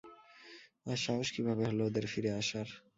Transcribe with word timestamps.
আর 0.85 0.97
সাহস 1.05 1.27
কীভাবে 1.35 1.63
হলো 1.69 1.83
ওদের 1.85 2.05
ফিরে 2.11 2.31
আসার! 2.41 2.67